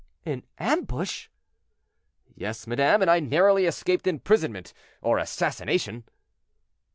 "An 0.25 0.41
ambush!" 0.57 1.27
"Yes, 2.33 2.65
madame, 2.65 3.03
and 3.03 3.11
I 3.11 3.19
narrowly 3.19 3.67
escaped 3.67 4.07
imprisonment 4.07 4.73
or 4.99 5.19
assassination." 5.19 6.05